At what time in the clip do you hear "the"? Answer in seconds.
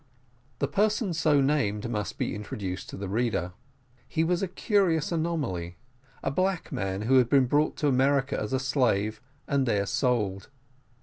0.57-0.67, 2.97-3.07